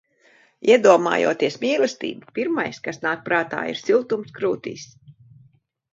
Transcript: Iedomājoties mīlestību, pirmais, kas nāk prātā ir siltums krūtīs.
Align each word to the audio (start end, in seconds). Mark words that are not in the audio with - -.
Iedomājoties 0.69 1.57
mīlestību, 1.65 2.31
pirmais, 2.39 2.81
kas 2.89 3.01
nāk 3.07 3.21
prātā 3.29 3.61
ir 3.75 3.81
siltums 3.85 4.35
krūtīs. 4.39 4.89